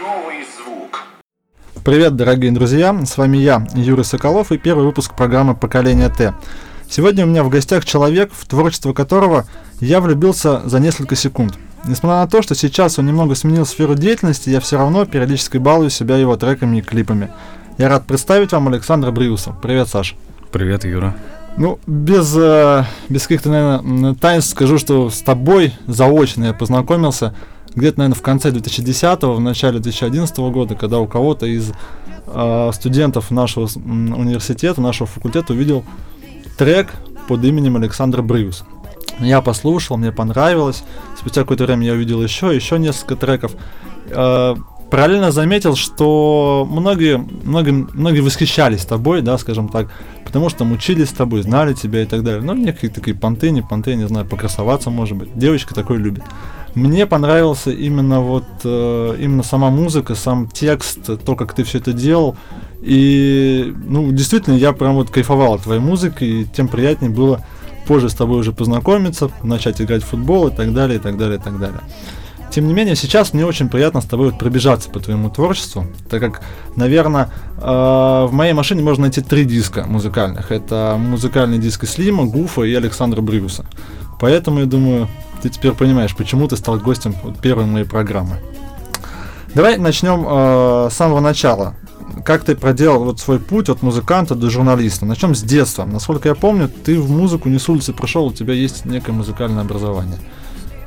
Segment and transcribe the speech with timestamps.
[0.00, 1.02] Новый звук.
[1.84, 6.32] Привет, дорогие друзья, с вами я, Юрий Соколов и первый выпуск программы «Поколение Т».
[6.88, 9.44] Сегодня у меня в гостях человек, в творчество которого
[9.80, 11.58] я влюбился за несколько секунд.
[11.84, 15.90] Несмотря на то, что сейчас он немного сменил сферу деятельности, я все равно периодически балую
[15.90, 17.30] себя его треками и клипами.
[17.76, 19.54] Я рад представить вам Александра Бриуса.
[19.60, 20.16] Привет, Саш.
[20.50, 21.14] Привет, Юра.
[21.56, 27.34] Ну, без, э, без каких-то, наверное, таинств скажу, что с тобой заочно я познакомился
[27.76, 31.72] где-то, наверное, в конце 2010-го, в начале 2011 года, когда у кого-то из
[32.26, 35.84] э, студентов нашего университета, нашего факультета увидел
[36.58, 36.92] трек
[37.28, 38.64] под именем Александр Брюс.
[39.20, 40.82] Я послушал, мне понравилось.
[41.16, 43.52] Спустя какое-то время я увидел еще, еще несколько треков.
[44.08, 44.56] Э,
[44.90, 49.88] параллельно заметил, что многие, многие, многие восхищались тобой, да, скажем так,
[50.24, 52.42] потому что там учились с тобой, знали тебя и так далее.
[52.42, 55.36] Ну, некие такие понты, не понты, не знаю, покрасоваться, может быть.
[55.36, 56.24] Девочка такой любит.
[56.74, 61.92] Мне понравился именно вот э, именно сама музыка, сам текст, то, как ты все это
[61.92, 62.36] делал.
[62.82, 67.44] И, ну, действительно, я прям вот кайфовал от твоей музыки, и тем приятнее было
[67.86, 71.38] позже с тобой уже познакомиться, начать играть в футбол и так далее, и так далее,
[71.38, 71.80] и так далее.
[72.54, 76.20] Тем не менее, сейчас мне очень приятно с тобой вот пробежаться по твоему творчеству, так
[76.20, 76.40] как,
[76.76, 80.52] наверное, э, в моей машине можно найти три диска музыкальных.
[80.52, 83.66] Это музыкальный диск Слима, Гуфа и Александра Брюса.
[84.20, 85.08] Поэтому, я думаю,
[85.42, 88.36] ты теперь понимаешь, почему ты стал гостем первой моей программы.
[89.52, 91.74] Давай начнем э, с самого начала.
[92.24, 95.06] Как ты проделал вот свой путь от музыканта до журналиста?
[95.06, 95.84] Начнем с детства.
[95.86, 99.64] Насколько я помню, ты в музыку не с улицы пришел, у тебя есть некое музыкальное
[99.64, 100.20] образование.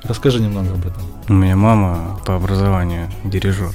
[0.03, 1.03] Расскажи немного об этом.
[1.27, 3.71] У меня мама по образованию дирижер.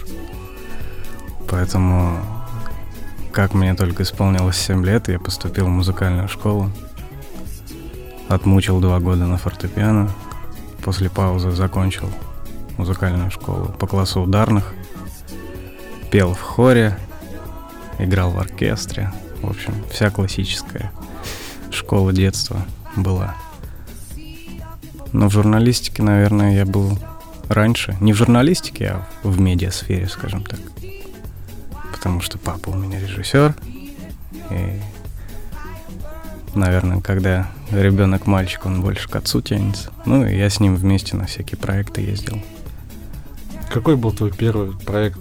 [1.48, 2.18] Поэтому,
[3.32, 6.70] как мне только исполнилось 7 лет, я поступил в музыкальную школу.
[8.28, 10.10] Отмучил два года на фортепиано.
[10.82, 12.08] После паузы закончил
[12.78, 14.72] музыкальную школу по классу ударных.
[16.10, 16.98] Пел в хоре,
[17.98, 19.12] играл в оркестре.
[19.42, 20.90] В общем, вся классическая
[21.70, 22.64] школа детства
[22.96, 23.34] была.
[25.12, 26.98] Но в журналистике, наверное, я был
[27.48, 27.96] раньше.
[28.00, 30.58] Не в журналистике, а в медиасфере, скажем так.
[31.92, 33.54] Потому что папа у меня режиссер.
[34.50, 34.80] И,
[36.54, 39.90] наверное, когда ребенок мальчик, он больше к отцу тянется.
[40.06, 42.42] Ну, и я с ним вместе на всякие проекты ездил.
[43.70, 45.18] Какой был твой первый проект?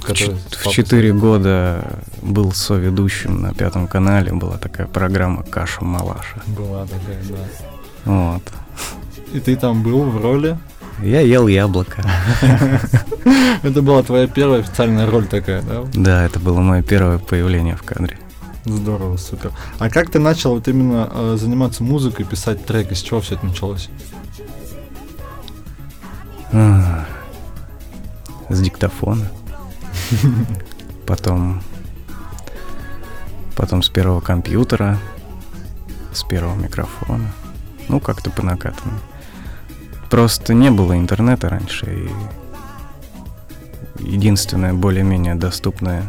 [0.00, 4.32] В, ч- в 4 года был соведущим на пятом канале.
[4.32, 6.42] Была такая программа «Каша Малаша».
[6.48, 7.36] Была такая, да.
[8.04, 8.42] Вот.
[9.32, 10.58] И ты там был в роли?
[11.02, 12.02] Я ел яблоко.
[13.62, 15.84] Это была твоя первая официальная роль такая, да?
[15.94, 18.18] Да, это было мое первое появление в кадре.
[18.64, 19.52] Здорово, супер.
[19.78, 22.94] А как ты начал вот именно э, заниматься музыкой, писать треки?
[22.94, 23.88] С чего все это началось?
[26.52, 27.06] А,
[28.48, 29.26] С диктофона.
[31.06, 31.62] Потом...
[33.56, 34.98] Потом с первого компьютера.
[36.12, 37.32] С первого микрофона.
[37.88, 38.98] Ну, как-то по накатанной.
[40.12, 42.10] Просто не было интернета раньше, и
[43.98, 46.04] единственное более-менее доступное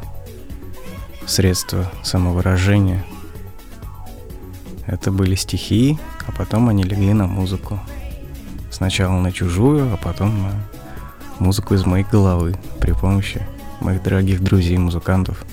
[1.25, 3.05] средство самовыражения
[4.87, 5.97] это были стихи,
[6.27, 7.79] а потом они легли на музыку.
[8.71, 10.51] Сначала на чужую, а потом на
[11.39, 13.47] музыку из моей головы при помощи
[13.79, 15.45] моих дорогих друзей-музыкантов.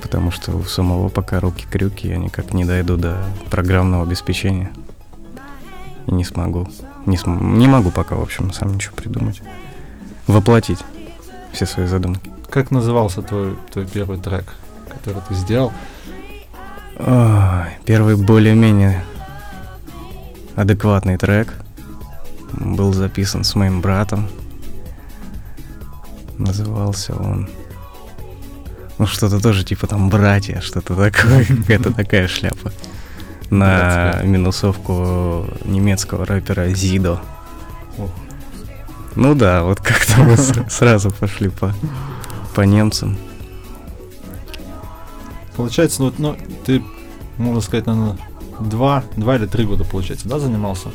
[0.00, 4.70] Потому что у самого пока руки-крюки я никак не дойду до программного обеспечения.
[6.06, 6.68] И не смогу.
[7.06, 7.42] Не, см...
[7.42, 9.42] не могу пока, в общем, сам ничего придумать.
[10.26, 10.80] Воплотить
[11.52, 12.30] все свои задумки.
[12.50, 14.54] Как назывался твой, твой первый трек,
[14.88, 15.72] который ты сделал?
[16.98, 19.04] Ой, первый более-менее
[20.54, 21.52] адекватный трек
[22.52, 24.28] был записан с моим братом.
[26.38, 27.48] Назывался он...
[28.98, 32.72] Ну, что-то тоже типа там братья, что-то такое, какая-то такая шляпа.
[33.54, 37.20] На минусовку немецкого рэпера Зидо.
[39.14, 41.72] Ну да, вот как-то мы сразу пошли по,
[42.54, 43.16] по немцам.
[45.56, 46.36] Получается, ну, ну
[46.66, 46.82] ты,
[47.38, 48.18] можно сказать, наверное,
[48.58, 50.88] два, два или три года, получается, да, занимался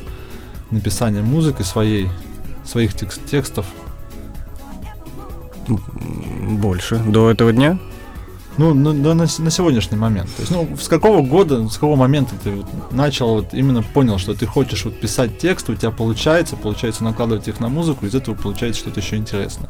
[0.69, 2.09] написанием музыки своей,
[2.65, 3.65] своих текст, текстов?
[5.67, 6.97] Больше.
[6.97, 7.79] До этого дня?
[8.57, 10.29] Ну, да, на, на сегодняшний момент.
[10.35, 14.17] То есть, ну, с какого года, с какого момента ты вот начал, вот именно понял,
[14.17, 18.15] что ты хочешь вот писать текст, у тебя получается, получается накладывать их на музыку, из
[18.15, 19.69] этого получается что-то еще интересное.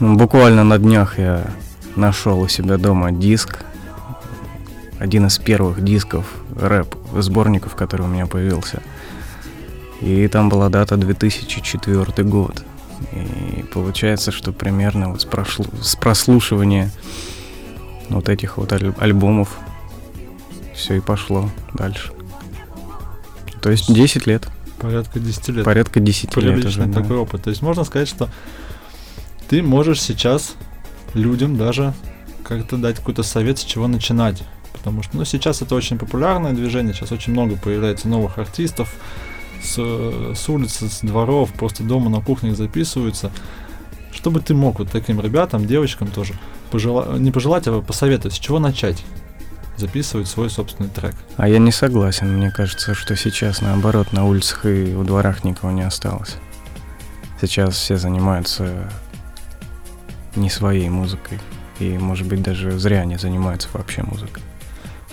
[0.00, 1.50] Ну, буквально на днях я
[1.96, 3.64] нашел у себя дома диск,
[4.98, 6.24] один из первых дисков
[6.56, 8.82] рэп сборников, который у меня появился.
[10.00, 12.64] И там была дата 2004 год.
[13.12, 16.90] И получается, что примерно вот с, прошло, с прослушивания
[18.08, 19.58] вот этих вот аль- альбомов
[20.74, 22.12] все и пошло дальше.
[23.60, 24.48] То есть 10 лет.
[24.78, 25.64] Порядка 10 лет.
[25.64, 26.52] Порядка 10 лет уже.
[26.52, 27.00] Приличный да.
[27.00, 27.42] такой опыт.
[27.42, 28.28] То есть можно сказать, что
[29.48, 30.56] ты можешь сейчас
[31.14, 31.94] людям даже
[32.42, 34.42] как-то дать какой-то совет, с чего начинать.
[34.72, 38.94] Потому что ну, сейчас это очень популярное движение, сейчас очень много появляется новых артистов,
[39.62, 43.30] с, с улицы, с дворов, просто дома на кухнях записываются.
[44.12, 46.34] Что бы ты мог вот таким ребятам, девочкам тоже,
[46.74, 47.16] пожела...
[47.18, 49.04] не пожелать, а посоветовать, с чего начать
[49.76, 51.14] записывать свой собственный трек?
[51.36, 52.36] А я не согласен.
[52.36, 56.34] Мне кажется, что сейчас наоборот на улицах и в дворах никого не осталось.
[57.40, 58.90] Сейчас все занимаются
[60.34, 61.38] не своей музыкой.
[61.78, 64.42] И, может быть, даже зря не занимаются вообще музыкой.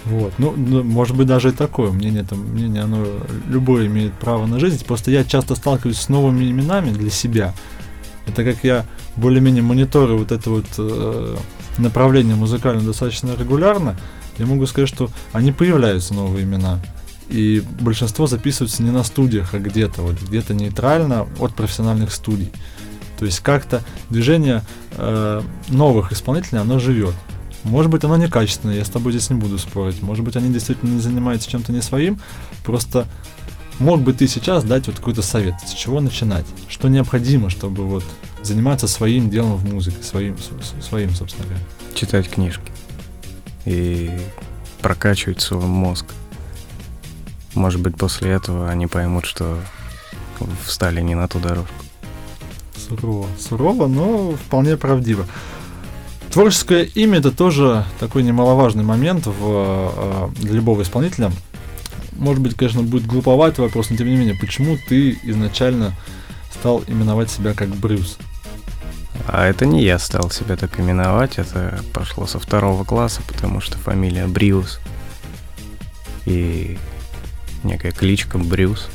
[0.05, 3.05] Вот, ну, ну, может быть, даже и такое мнение, там, мнение, оно
[3.47, 4.83] любое имеет право на жизнь.
[4.83, 7.53] Просто я часто сталкиваюсь с новыми именами для себя.
[8.27, 8.85] Это как я
[9.15, 11.35] более-менее мониторю вот это вот э,
[11.77, 13.97] направление музыкально достаточно регулярно.
[14.37, 16.79] Я могу сказать, что они появляются новые имена.
[17.29, 22.51] И большинство записываются не на студиях, а где-то, вот где-то нейтрально от профессиональных студий.
[23.17, 24.63] То есть как-то движение
[24.97, 27.13] э, новых исполнителей, оно живет.
[27.63, 30.01] Может быть, оно некачественное, я с тобой здесь не буду спорить.
[30.01, 32.19] Может быть, они действительно занимаются чем-то не своим.
[32.65, 33.05] Просто
[33.81, 36.45] мог бы ты сейчас дать вот какой-то совет, с чего начинать?
[36.69, 38.03] Что необходимо, чтобы вот
[38.43, 40.37] заниматься своим делом в музыке, своим,
[40.81, 41.63] своим собственно говоря?
[41.95, 42.71] Читать книжки
[43.65, 44.11] и
[44.81, 46.05] прокачивать свой мозг.
[47.53, 49.59] Может быть, после этого они поймут, что
[50.63, 51.73] встали не на ту дорожку.
[52.75, 53.27] Сурово.
[53.39, 55.25] Сурово, но вполне правдиво.
[56.31, 61.31] Творческое имя это тоже такой немаловажный момент в, э, для любого исполнителя.
[62.13, 65.93] Может быть, конечно, будет глуповатый вопрос, но тем не менее, почему ты изначально
[66.53, 68.17] стал именовать себя как Брюс?
[69.27, 73.77] А это не я стал себя так именовать, это пошло со второго класса, потому что
[73.77, 74.79] фамилия Бриус
[76.25, 76.77] и
[77.63, 78.89] некая кличка Брюс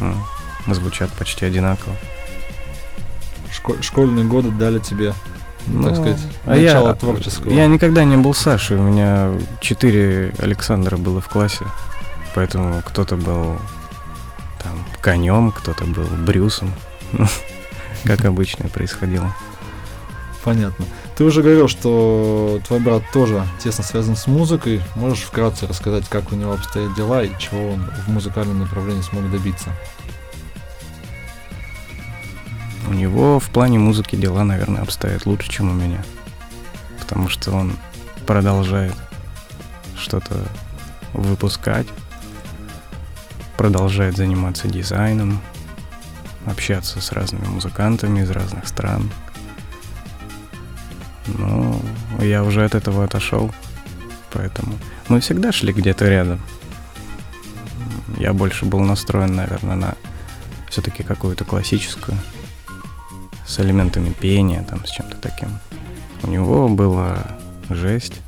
[0.00, 1.96] ну, звучат почти одинаково.
[3.52, 5.14] Школь, школьные годы дали тебе
[5.66, 7.50] ну, так сказать, а начало я, творческого.
[7.50, 11.64] Я никогда не был Сашей, у меня четыре Александра было в классе,
[12.34, 13.58] поэтому кто-то был
[14.62, 16.72] там конем, кто-то был Брюсом,
[18.04, 19.34] как обычно происходило.
[20.44, 20.84] Понятно.
[21.16, 24.82] Ты уже говорил, что твой брат тоже тесно связан с музыкой.
[24.96, 29.30] Можешь вкратце рассказать, как у него обстоят дела и чего он в музыкальном направлении смог
[29.30, 29.70] добиться?
[32.88, 36.02] У него в плане музыки дела, наверное, обстоят лучше, чем у меня.
[36.98, 37.76] Потому что он
[38.26, 38.94] продолжает
[39.96, 40.44] что-то
[41.12, 41.86] выпускать,
[43.56, 45.40] продолжает заниматься дизайном,
[46.46, 49.10] общаться с разными музыкантами из разных стран.
[51.26, 51.80] Но
[52.20, 53.52] я уже от этого отошел,
[54.32, 54.74] поэтому
[55.08, 56.40] мы всегда шли где-то рядом.
[58.18, 59.94] Я больше был настроен, наверное, на
[60.68, 62.18] все-таки какую-то классическую
[63.46, 65.48] с элементами пения, там, с чем-то таким.
[66.22, 67.18] У него была
[67.68, 68.20] жесть,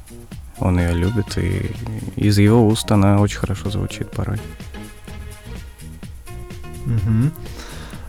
[0.58, 1.74] он ее любит, и
[2.16, 4.38] из его уст она очень хорошо звучит порой.
[6.86, 7.32] Угу.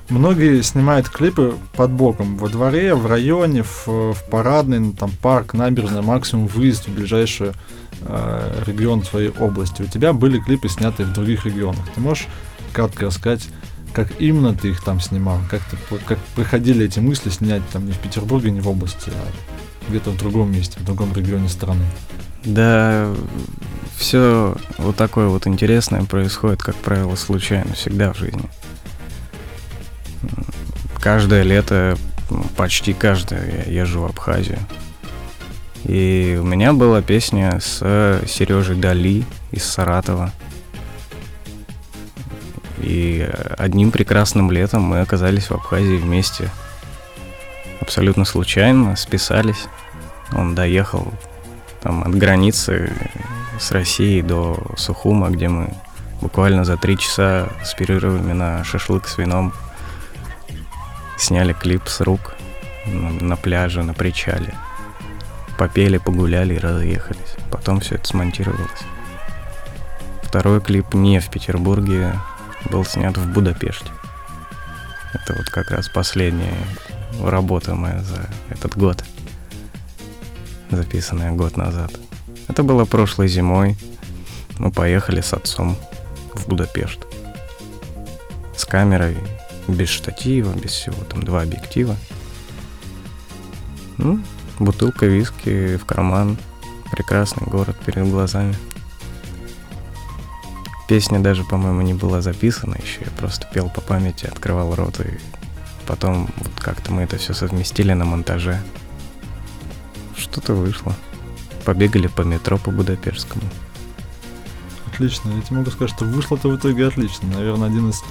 [0.10, 6.03] Многие снимают клипы под боком, во дворе, в районе, в, в парадный, там парк, набережная,
[6.03, 7.53] максимум выезд в ближайший
[8.01, 9.82] э, регион своей области.
[9.82, 11.84] У тебя были клипы сняты в других регионах.
[11.96, 12.27] Ты можешь
[12.72, 13.48] кратко рассказать,
[13.94, 15.39] как именно ты их там снимал?
[15.50, 19.89] Как, ты, как приходили эти мысли снять там не в Петербурге, не в области, а
[19.89, 21.86] где-то в другом месте, в другом регионе страны?
[22.45, 23.11] Да,
[23.97, 28.47] все вот такое вот интересное происходит, как правило, случайно всегда в жизни.
[30.99, 31.97] Каждое лето,
[32.29, 34.59] ну, почти каждое, я езжу в Абхазию.
[35.85, 40.31] И у меня была песня с Сережей Дали из Саратова.
[42.79, 46.49] И одним прекрасным летом мы оказались в Абхазии вместе.
[47.81, 49.65] Абсолютно случайно, списались.
[50.31, 51.11] Он доехал
[51.86, 52.92] там от границы
[53.60, 55.72] с Россией до Сухума, где мы
[56.20, 59.54] буквально за три часа с перерывами на шашлык с вином
[61.20, 62.34] сняли клип с рук
[62.88, 64.56] на, на пляже, на причале.
[65.60, 67.36] Попели, погуляли и разъехались.
[67.51, 68.84] Потом все это смонтировалось.
[70.24, 72.13] Второй клип не в Петербурге,
[72.72, 73.92] был снят в Будапеште.
[75.13, 76.58] Это вот как раз последняя
[77.22, 79.04] работа моя за этот год,
[80.72, 81.91] записанная год назад.
[82.48, 83.75] Это было прошлой зимой.
[84.57, 85.75] Мы поехали с отцом
[86.34, 87.05] в Будапешт.
[88.55, 89.17] С камерой,
[89.67, 91.95] без штатива, без всего, там два объектива.
[93.98, 94.19] Ну,
[94.60, 96.38] бутылка виски в карман,
[96.91, 98.55] прекрасный город перед глазами.
[100.88, 105.19] Песня даже, по-моему, не была записана еще, я просто пел по памяти, открывал рот, и
[105.88, 108.62] потом вот как-то мы это все совместили на монтаже.
[110.32, 110.96] Что-то вышло.
[111.63, 113.44] Побегали по метро по Будапештскому.
[114.94, 115.29] Отлично.
[115.32, 117.27] Я тебе могу сказать, что вышло-то в итоге отлично.
[117.29, 118.01] Наверное, один из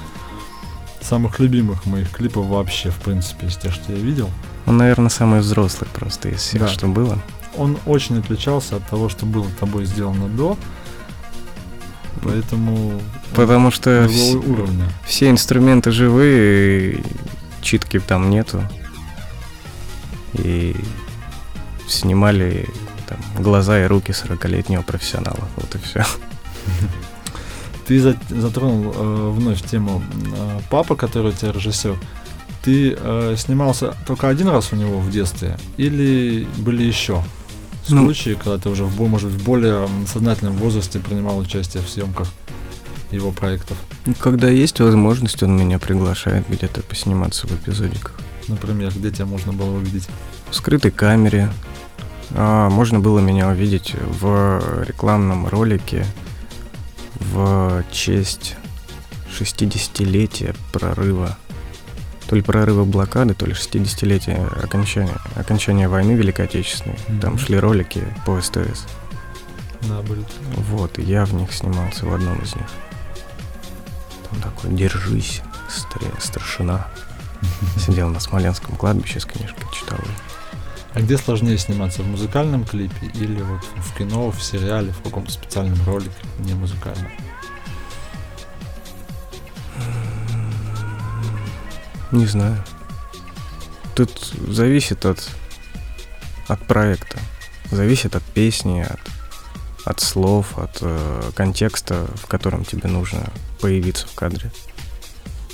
[1.00, 4.30] самых любимых моих клипов вообще, в принципе, из тех, что я видел.
[4.66, 6.68] Он, наверное, самый взрослый просто из всех, Да.
[6.68, 7.18] что было.
[7.56, 10.56] Он очень отличался от того, что было тобой сделано до.
[12.22, 13.00] Поэтому
[13.34, 14.88] Потому что вс- уровня.
[15.06, 17.04] все инструменты живые,
[17.60, 18.62] читки там нету.
[20.34, 20.74] И
[21.88, 22.68] снимали
[23.08, 25.48] там, глаза и руки 40-летнего профессионала.
[25.56, 26.04] Вот и все.
[27.86, 30.02] Ты за- затронул э, вновь тему
[30.36, 31.96] э, папа, который у тебя режиссер.
[32.62, 37.22] Ты э, снимался только один раз у него в детстве или были еще
[37.90, 38.04] Ну.
[38.04, 42.28] случаи, когда ты уже, в, может, в более сознательном возрасте принимал участие в съемках
[43.10, 43.76] его проектов?
[44.18, 48.14] Когда есть возможность, он меня приглашает где-то посниматься в эпизодиках.
[48.48, 50.08] Например, где тебя можно было увидеть?
[50.50, 51.50] В скрытой камере.
[52.30, 56.06] А, можно было меня увидеть в рекламном ролике
[57.16, 58.56] в честь
[59.38, 61.36] 60-летия прорыва.
[62.28, 66.96] То ли прорыва блокады, то ли 60-летия окончания, окончания войны Великой Отечественной.
[67.20, 67.38] Там Мгм.
[67.38, 68.86] шли ролики по СТС.
[69.82, 70.24] Да, были.
[70.70, 72.64] Вот, и я в них снимался, в одном из них.
[74.30, 76.88] Там такой «Держись, старе- старшина».
[77.76, 79.98] Сидел на Смоленском кладбище с книжкой, читал.
[80.94, 85.32] А где сложнее сниматься, в музыкальном клипе или вот в кино, в сериале, в каком-то
[85.32, 87.10] специальном ролике, не музыкальном?
[92.12, 92.62] Не знаю.
[93.96, 95.28] Тут зависит от,
[96.46, 97.18] от проекта.
[97.72, 99.00] Зависит от песни, от,
[99.84, 104.52] от слов, от э, контекста, в котором тебе нужно появиться в кадре.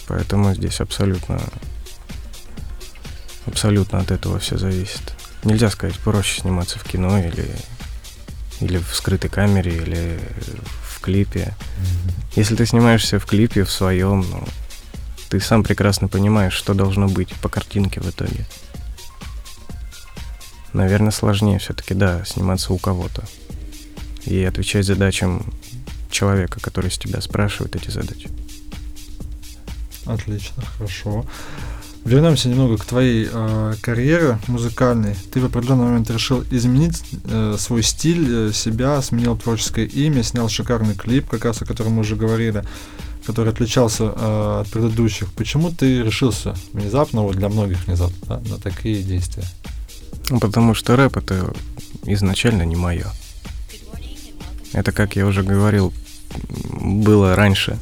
[0.06, 1.40] Поэтому здесь абсолютно
[3.46, 5.14] абсолютно от этого все зависит.
[5.44, 7.48] Нельзя сказать, проще сниматься в кино или,
[8.60, 10.20] или в скрытой камере, или
[10.82, 11.54] в клипе.
[12.36, 14.46] Если ты снимаешься в клипе в своем, ну,
[15.30, 18.46] ты сам прекрасно понимаешь, что должно быть по картинке в итоге.
[20.72, 23.24] Наверное, сложнее все-таки, да, сниматься у кого-то.
[24.24, 25.52] И отвечать задачам
[26.10, 28.28] человека, который с тебя спрашивает эти задачи.
[30.04, 31.24] Отлично, хорошо.
[32.04, 35.14] Вернемся немного к твоей э, карьере музыкальной.
[35.32, 40.48] Ты в определенный момент решил изменить э, свой стиль, э, себя, сменил творческое имя, снял
[40.48, 42.64] шикарный клип, как раз о котором мы уже говорили,
[43.26, 45.30] который отличался э, от предыдущих.
[45.34, 49.44] Почему ты решился внезапно, вот для многих внезапно, да, на такие действия?
[50.30, 51.52] Ну, потому что рэп это
[52.06, 53.08] изначально не мое.
[54.72, 55.92] Это, как я уже говорил,
[56.80, 57.78] было раньше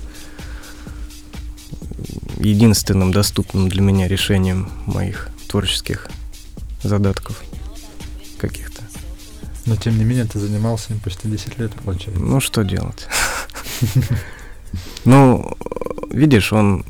[2.39, 6.09] единственным доступным для меня решением моих творческих
[6.83, 7.43] задатков
[8.39, 8.83] каких-то.
[9.67, 12.23] Но тем не менее ты занимался им почти 10 лет, получается.
[12.23, 13.07] Ну, что делать?
[15.05, 15.57] Ну,
[16.11, 16.85] видишь, он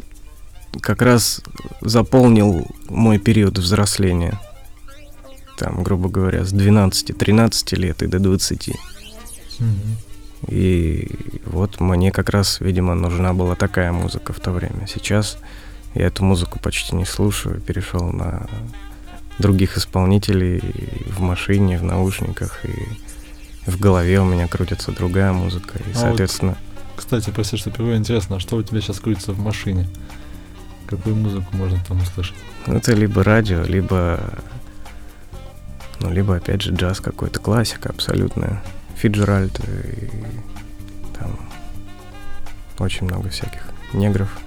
[0.81, 1.41] как раз
[1.81, 4.41] заполнил мой период взросления.
[5.57, 8.71] Там, грубо говоря, с 12-13 лет и до 20.
[9.59, 9.97] Мгм.
[10.47, 11.11] И
[11.45, 14.87] вот мне как раз, видимо, нужна была такая музыка в то время.
[14.87, 15.39] Сейчас
[15.95, 18.47] я эту музыку почти не слушаю, перешел на
[19.39, 20.61] других исполнителей
[21.07, 25.79] в машине, в наушниках, и в голове у меня крутится другая музыка.
[25.79, 26.57] И, А вот соответственно,
[26.97, 29.89] Кстати, прости, что перебиваю, интересно, а что у тебя сейчас крутится в машине?
[30.87, 32.37] Какую музыку можно там услышать?
[32.67, 34.21] это либо радио, либо,
[36.01, 38.63] ну, либо, опять же, джаз какой-то, классика абсолютная.
[38.99, 40.11] Фиджеральд и
[41.19, 41.39] там
[42.79, 43.63] очень много всяких
[43.93, 44.39] негров.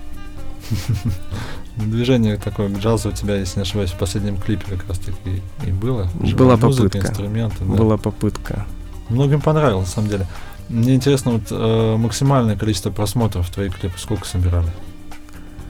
[1.77, 5.41] Движение такое к джазу у тебя, если не ошибаюсь, в последнем клипе как раз таки
[5.65, 6.09] и было.
[6.35, 7.07] Была музыка, попытка.
[7.09, 7.55] инструменты.
[7.59, 7.65] да.
[7.65, 8.65] Была попытка.
[9.09, 10.27] Многим понравилось, на самом деле.
[10.69, 14.69] Мне интересно, вот э, максимальное количество просмотров твоих клипов сколько собирали?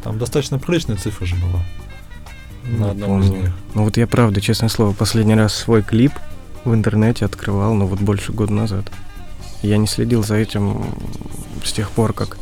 [0.04, 1.62] Там достаточно приличная цифра же была.
[2.64, 3.42] На Не одном из помню.
[3.44, 3.52] них.
[3.74, 6.12] Ну вот я правда, честное слово, последний раз свой клип
[6.66, 8.92] в интернете открывал, ну вот больше года назад.
[9.62, 10.84] Я не следил за этим
[11.64, 12.38] с тех пор, как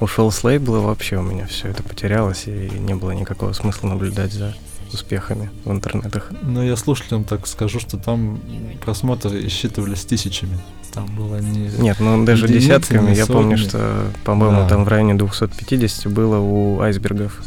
[0.00, 4.32] ушел с лейбла, вообще у меня все это потерялось, и не было никакого смысла наблюдать
[4.32, 4.54] за
[4.92, 6.30] успехами в интернетах.
[6.42, 8.40] Но я слушателям так скажу, что там
[8.84, 10.58] просмотры считывались тысячами.
[10.92, 11.68] Там было не...
[11.78, 13.14] Нет, ну даже десятками.
[13.14, 14.68] Я помню, что, по-моему, Да.
[14.68, 17.40] там в районе 250 было у айсбергов.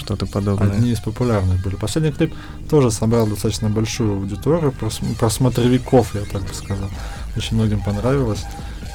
[0.00, 0.70] Что-то подобное.
[0.72, 1.74] Одни из популярных были.
[1.76, 2.34] Последний клип
[2.68, 6.88] тоже собрал достаточно большую аудиторию прос- просмотровиков, я так бы сказал.
[7.36, 8.42] Очень многим понравилось.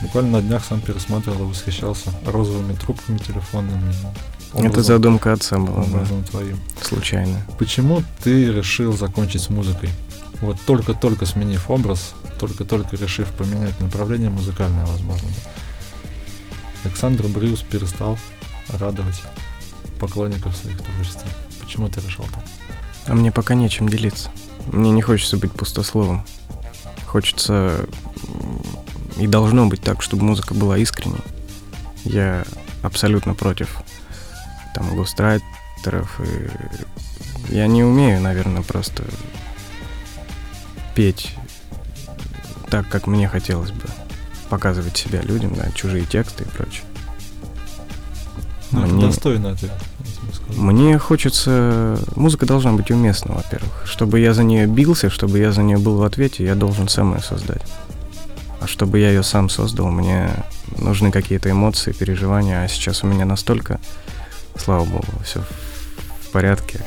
[0.01, 3.93] Буквально на днях сам пересматривал и восхищался розовыми трубками телефонными.
[4.53, 6.59] Это образом- задумка отца была, да, образом твоим.
[6.81, 7.45] случайно.
[7.59, 9.89] Почему ты решил закончить с музыкой?
[10.41, 15.27] Вот только-только сменив образ, только-только решив поменять направление музыкальное, возможно.
[15.29, 16.89] да.
[16.89, 18.17] Александр Брюс перестал
[18.69, 19.21] радовать
[19.95, 21.25] поклонников своих творчеств.
[21.61, 22.43] Почему ты решил так?
[23.07, 24.29] А мне пока нечем делиться.
[24.71, 26.25] Мне не хочется быть пустословом.
[27.05, 27.87] Хочется
[29.17, 31.21] и должно быть так, чтобы музыка была искренней.
[32.03, 32.45] Я
[32.81, 33.81] абсолютно против
[34.73, 36.49] там густрайтеров и
[37.53, 39.03] я не умею, наверное, просто
[40.95, 41.35] петь
[42.69, 43.83] так, как мне хотелось бы.
[44.49, 46.83] Показывать себя людям, да, чужие тексты и прочее.
[48.71, 49.71] Ну, это Мне- достойно ответ.
[50.49, 51.99] Мне хочется...
[52.15, 53.83] Музыка должна быть уместна, во-первых.
[53.85, 57.15] Чтобы я за нее бился, чтобы я за нее был в ответе, я должен сам
[57.15, 57.61] ее создать.
[58.61, 60.31] А чтобы я ее сам создал, мне
[60.77, 62.63] нужны какие-то эмоции, переживания.
[62.63, 63.79] А сейчас у меня настолько,
[64.57, 65.41] слава богу, все
[66.21, 66.81] в порядке,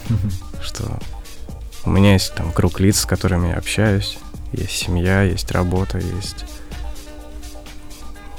[0.60, 0.84] что
[1.84, 4.18] у меня есть там круг лиц, с которыми я общаюсь,
[4.52, 6.44] есть семья, есть работа, есть,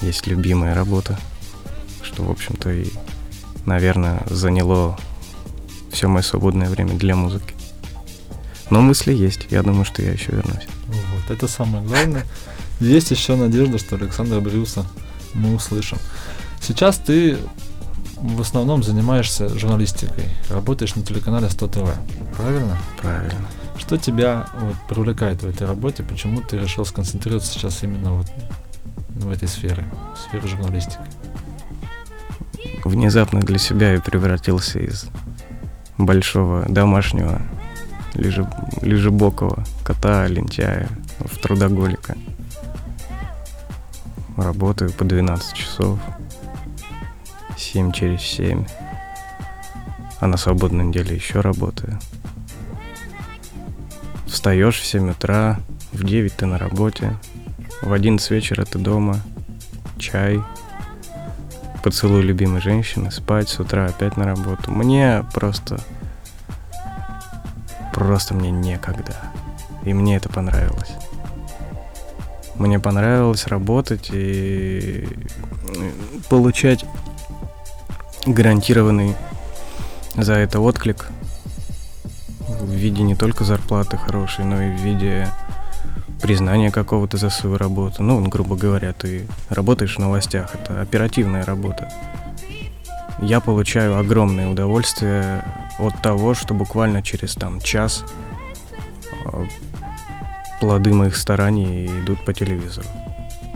[0.01, 1.17] есть любимая работа,
[2.01, 2.87] что, в общем-то, и,
[3.69, 4.97] наверное, заняло
[5.91, 7.53] все мое свободное время для музыки.
[8.69, 10.67] Но мысли есть, я думаю, что я еще вернусь.
[10.87, 12.25] Вот, это самое главное.
[12.79, 14.85] Есть еще надежда, что Александра Брюса
[15.33, 15.97] мы услышим.
[16.61, 17.37] Сейчас ты
[18.17, 21.89] в основном занимаешься журналистикой, работаешь на телеканале 100 ТВ,
[22.35, 22.77] правильно?
[23.01, 23.47] Правильно.
[23.77, 26.03] Что тебя вот, привлекает в этой работе?
[26.03, 28.27] Почему ты решил сконцентрироваться сейчас именно вот
[29.09, 29.85] в этой сфере,
[30.15, 30.99] в сфере журналистики?
[32.89, 35.05] Внезапно для себя я превратился из
[35.99, 37.39] большого домашнего
[38.15, 38.49] лежи-
[38.81, 42.17] лежебокого кота, лентяя, в трудоголика.
[44.37, 45.99] Работаю по 12 часов,
[47.55, 48.65] 7 через 7.
[50.19, 51.99] А на свободной неделе еще работаю.
[54.25, 55.59] Встаешь в 7 утра,
[55.91, 57.15] в 9 ты на работе,
[57.83, 59.19] в 11 вечера ты дома,
[59.99, 60.41] чай,
[61.81, 64.71] поцелуй любимой женщины, спать с утра опять на работу.
[64.71, 65.79] Мне просто...
[67.93, 69.15] Просто мне некогда.
[69.83, 70.91] И мне это понравилось.
[72.55, 75.07] Мне понравилось работать и
[76.29, 76.85] получать
[78.25, 79.15] гарантированный
[80.15, 81.07] за это отклик
[82.47, 85.29] в виде не только зарплаты хорошей, но и в виде
[86.21, 88.03] признания какого-то за свою работу.
[88.03, 91.91] Ну, грубо говоря, ты работаешь в новостях, это оперативная работа.
[93.21, 95.43] Я получаю огромное удовольствие
[95.77, 98.05] от того, что буквально через там час
[99.25, 99.45] э,
[100.59, 102.87] плоды моих стараний идут по телевизору.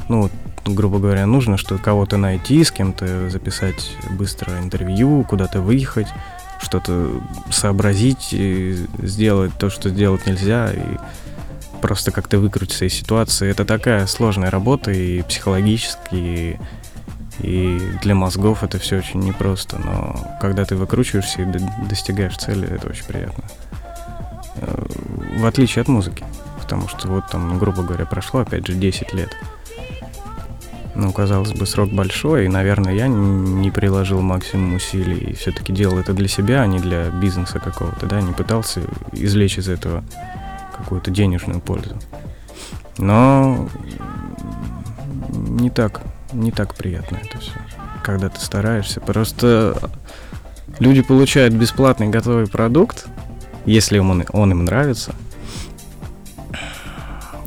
[0.09, 0.29] Ну,
[0.65, 6.07] грубо говоря, нужно что кого-то найти, с кем-то записать быстро интервью, куда-то выехать,
[6.61, 10.97] что-то сообразить, и сделать то, что сделать нельзя, и
[11.83, 13.49] просто как-то выкрутиться из ситуации.
[13.49, 16.57] Это такая сложная работа и психологически, и,
[17.39, 19.79] и для мозгов это все очень непросто.
[19.79, 21.45] Но когда ты выкручиваешься и
[21.89, 23.43] достигаешь цели, это очень приятно.
[24.61, 24.85] Э,
[25.35, 26.23] В отличие от музыки.
[26.61, 29.35] Потому что вот там, грубо говоря, прошло опять же 10 лет.
[30.95, 35.97] Ну, казалось бы, срок большой, и, наверное, я не приложил максимум усилий, и все-таки делал
[35.97, 38.79] это для себя, а не для бизнеса какого-то, да, не пытался
[39.11, 40.05] извлечь из этого
[40.77, 41.95] какую-то денежную пользу.
[42.97, 43.69] Но
[45.29, 47.53] не так, не так приятно это все,
[48.03, 48.99] когда ты стараешься.
[48.99, 49.77] Просто
[50.79, 53.07] люди получают бесплатный готовый продукт,
[53.65, 55.15] если он, он им нравится,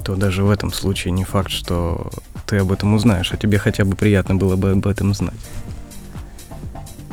[0.04, 2.10] то даже в этом случае не факт, что
[2.46, 5.34] ты об этом узнаешь, а тебе хотя бы приятно было бы об этом знать.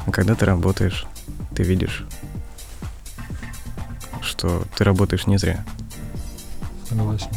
[0.06, 1.06] А когда ты работаешь,
[1.56, 2.06] ты видишь,
[4.22, 5.66] что ты работаешь не зря.
[6.94, 7.28] Согласен.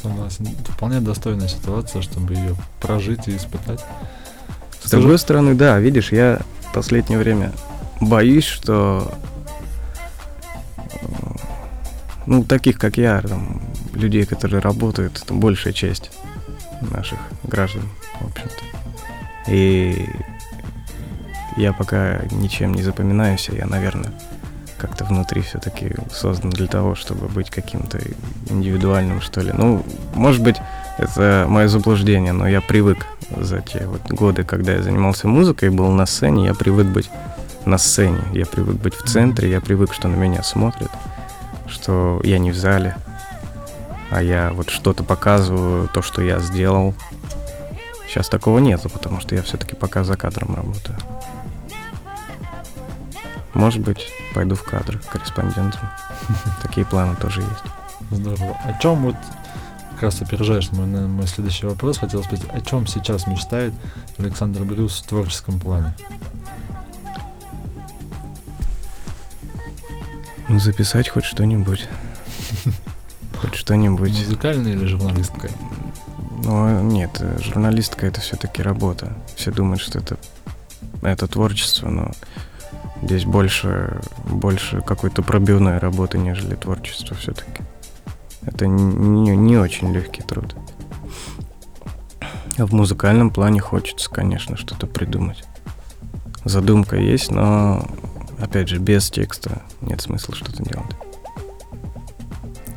[0.00, 0.46] Согласен.
[0.68, 3.80] Вполне достойная ситуация, чтобы ее прожить и испытать.
[4.80, 7.52] С Скажи- другой стороны, да, видишь, я в последнее время
[8.00, 9.12] боюсь, что
[12.26, 13.60] ну, таких, как я, там,
[13.92, 16.12] людей, которые работают, это большая часть
[16.80, 17.82] наших граждан,
[18.20, 19.50] в общем-то.
[19.52, 20.08] И
[21.56, 24.12] я пока ничем не запоминаюсь, а я, наверное,
[24.80, 27.98] как-то внутри все-таки создан для того, чтобы быть каким-то
[28.48, 29.52] индивидуальным, что ли.
[29.52, 30.56] Ну, может быть,
[30.98, 35.90] это мое заблуждение, но я привык за те вот годы, когда я занимался музыкой, был
[35.90, 37.10] на сцене, я привык быть
[37.64, 40.90] на сцене, я привык быть в центре, я привык, что на меня смотрят,
[41.68, 42.96] что я не в зале,
[44.10, 46.94] а я вот что-то показываю, то, что я сделал.
[48.08, 50.98] Сейчас такого нету, потому что я все-таки пока за кадром работаю.
[53.54, 55.80] Может быть, пойду в кадр корреспондентом.
[56.62, 57.64] Такие планы тоже есть.
[58.10, 58.56] Здорово.
[58.64, 59.16] О чем вот
[59.92, 61.98] как раз опережаешь мой, мой следующий вопрос.
[61.98, 63.74] Хотел спросить, о чем сейчас мечтает
[64.18, 65.94] Александр Брюс в творческом плане?
[70.48, 71.86] Ну, записать хоть что-нибудь.
[73.40, 74.10] Хоть что-нибудь.
[74.10, 75.52] Музыкальная или журналистская?
[76.44, 79.12] Ну, нет, журналистка это все-таки работа.
[79.36, 80.18] Все думают, что это,
[81.02, 82.10] это творчество, но
[83.02, 87.62] здесь больше, больше какой-то пробивной работы, нежели творчество все-таки.
[88.42, 90.54] Это не, не очень легкий труд.
[92.58, 95.44] А в музыкальном плане хочется, конечно, что-то придумать.
[96.44, 97.86] Задумка есть, но,
[98.38, 100.96] опять же, без текста нет смысла что-то делать.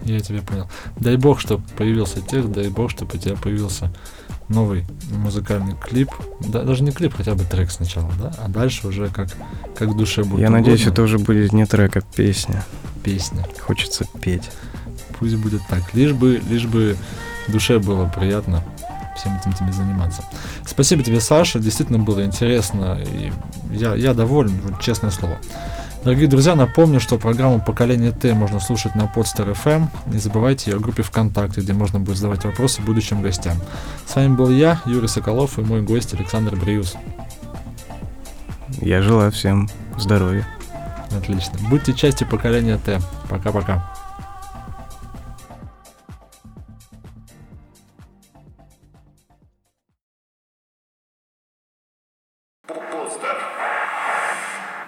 [0.04, 0.70] Я тебя понял.
[0.98, 3.94] Дай бог, чтобы появился текст, дай бог, чтобы у тебя появился
[4.50, 6.10] новый музыкальный клип.
[6.40, 8.34] Да, даже не клип, хотя бы трек сначала, да?
[8.44, 9.30] А дальше уже как,
[9.76, 10.40] как в душе будет.
[10.40, 10.58] Я угодно.
[10.58, 12.64] надеюсь, это уже будет не трек, а песня.
[13.04, 13.46] Песня.
[13.60, 14.50] Хочется петь.
[15.20, 15.94] Пусть будет так.
[15.94, 16.98] Лишь бы, лишь бы
[17.48, 18.64] душе было приятно
[19.16, 20.24] всем этим тебе заниматься.
[20.66, 21.60] Спасибо тебе, Саша.
[21.60, 23.00] Действительно было интересно.
[23.02, 23.32] И
[23.72, 25.38] я, я доволен, честное слово.
[26.04, 29.88] Дорогие друзья, напомню, что программу «Поколение Т» можно слушать на Podster FM.
[30.08, 33.56] Не забывайте о группе ВКонтакте, где можно будет задавать вопросы будущим гостям.
[34.06, 36.96] С вами был я, Юрий Соколов, и мой гость Александр Бриус.
[38.82, 40.46] Я желаю всем здоровья.
[41.18, 41.58] Отлично.
[41.70, 43.00] Будьте частью поколения Т.
[43.30, 43.93] Пока-пока.